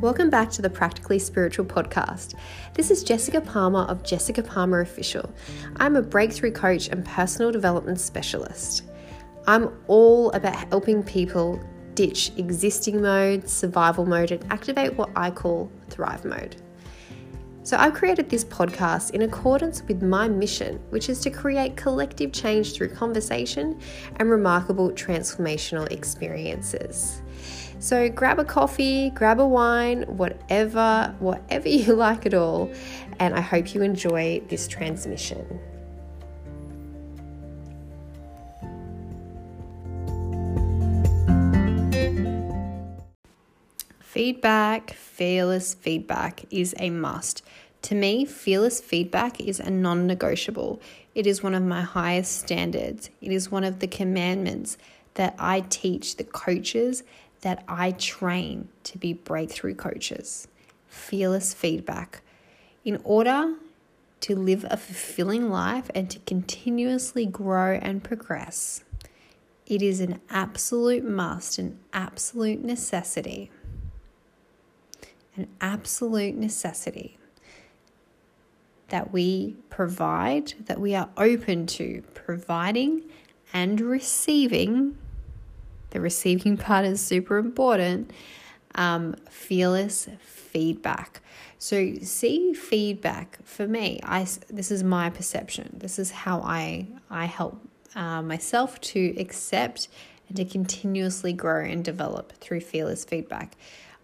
[0.00, 2.32] Welcome back to the Practically Spiritual podcast.
[2.72, 5.30] This is Jessica Palmer of Jessica Palmer Official.
[5.76, 8.84] I'm a breakthrough coach and personal development specialist.
[9.46, 15.70] I'm all about helping people ditch existing mode, survival mode, and activate what I call
[15.90, 16.56] thrive mode.
[17.62, 22.32] So, I've created this podcast in accordance with my mission, which is to create collective
[22.32, 23.78] change through conversation
[24.16, 27.20] and remarkable transformational experiences.
[27.80, 32.70] So grab a coffee, grab a wine, whatever, whatever you like at all,
[33.18, 35.58] and I hope you enjoy this transmission.
[43.98, 47.42] Feedback, fearless feedback is a must.
[47.82, 50.82] To me, fearless feedback is a non negotiable.
[51.14, 53.08] It is one of my highest standards.
[53.22, 54.76] It is one of the commandments
[55.14, 57.02] that I teach the coaches
[57.40, 60.48] that I train to be breakthrough coaches.
[60.88, 62.22] Fearless feedback.
[62.84, 63.54] In order
[64.20, 68.84] to live a fulfilling life and to continuously grow and progress,
[69.66, 73.50] it is an absolute must, an absolute necessity.
[75.36, 77.16] An absolute necessity
[78.88, 83.02] that we provide, that we are open to providing
[83.52, 84.98] and receiving
[85.90, 88.10] the receiving part is super important.
[88.76, 91.20] Um, fearless feedback.
[91.58, 94.00] So, see feedback for me.
[94.04, 95.76] I this is my perception.
[95.78, 97.60] This is how I I help
[97.94, 99.88] uh, myself to accept
[100.28, 103.56] and to continuously grow and develop through fearless feedback.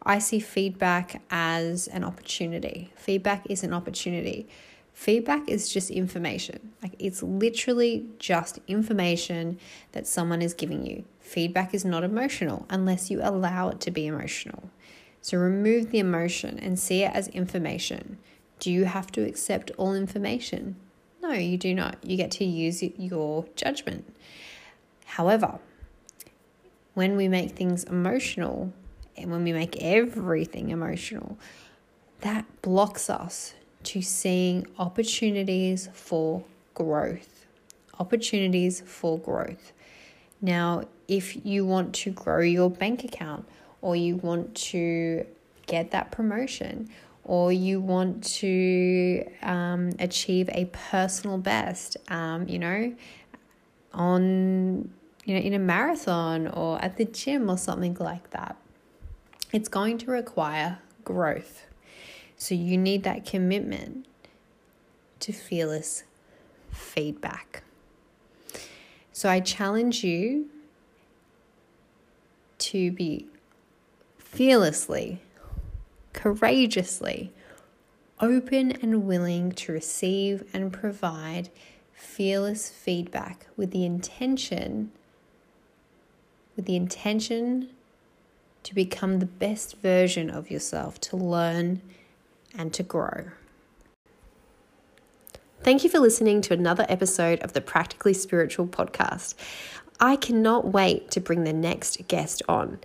[0.03, 2.93] I see feedback as an opportunity.
[2.97, 4.49] Feedback is an opportunity.
[4.97, 6.73] Feedback is just information.
[6.83, 9.59] Like it's literally just information
[9.93, 11.05] that someone is giving you.
[11.21, 14.71] Feedback is not emotional unless you allow it to be emotional.
[15.21, 18.17] So remove the emotion and see it as information.
[18.59, 20.77] Do you have to accept all information?
[21.21, 21.99] No, you do not.
[22.03, 24.17] You get to use your judgment.
[25.05, 25.59] However,
[26.95, 28.73] when we make things emotional
[29.15, 31.37] and when we make everything emotional,
[32.23, 33.53] that blocks us
[33.87, 37.47] to seeing opportunities for growth.
[37.99, 39.73] Opportunities for growth.
[40.41, 43.47] Now, if you want to grow your bank account
[43.81, 45.25] or you want to
[45.67, 46.89] get that promotion
[47.25, 52.95] or you want to um, achieve a personal best, um, you know,
[53.95, 54.91] on
[55.25, 58.57] you know in a marathon or at the gym or something like that,
[59.53, 61.67] it's going to require growth.
[62.37, 64.07] So you need that commitment
[65.21, 66.05] to fearless
[66.71, 67.63] feedback.
[69.13, 70.51] So I challenge you
[72.59, 73.27] to be
[74.19, 75.23] fearlessly,
[76.13, 77.33] courageously
[78.21, 81.51] open and willing to receive and provide
[81.93, 84.93] fearless feedback with the intention
[86.57, 87.69] with the intention
[88.63, 91.83] to become the best version of yourself to learn
[92.57, 93.31] and to grow.
[95.63, 99.35] Thank you for listening to another episode of the Practically Spiritual podcast.
[99.99, 102.79] I cannot wait to bring the next guest on.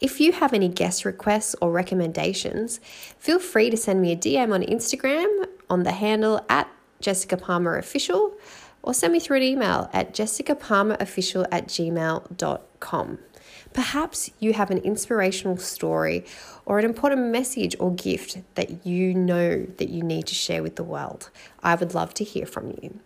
[0.00, 2.80] If you have any guest requests or recommendations,
[3.18, 6.68] feel free to send me a DM on Instagram on the handle at
[7.00, 8.34] Jessica Palmer Official
[8.82, 13.18] or send me through an email at jessicapalmerofficial at gmail.com.
[13.72, 16.24] Perhaps you have an inspirational story
[16.66, 20.76] or an important message or gift that you know that you need to share with
[20.76, 21.30] the world.
[21.62, 23.00] I would love to hear from you.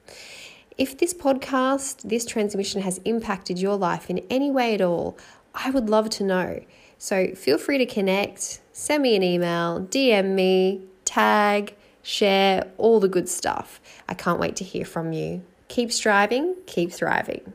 [0.79, 5.17] If this podcast, this transmission has impacted your life in any way at all,
[5.55, 6.61] I would love to know.
[6.99, 13.09] So feel free to connect, send me an email, DM me, tag, share, all the
[13.09, 13.81] good stuff.
[14.09, 15.43] I can't wait to hear from you.
[15.69, 17.53] Keep striving, keep thriving.